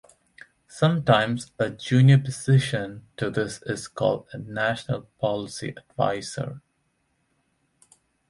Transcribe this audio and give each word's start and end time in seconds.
Sometimes 0.67 1.51
a 1.59 1.69
junior 1.69 2.17
position 2.17 3.05
to 3.17 3.29
this 3.29 3.61
is 3.67 3.87
called 3.87 4.25
a 4.33 4.39
National 4.39 5.03
Policy 5.19 5.75
Advisor. 5.77 6.59